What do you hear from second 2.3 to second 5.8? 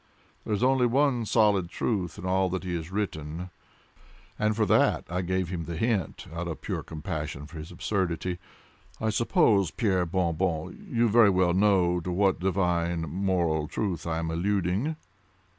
that he has written, and for that I gave him the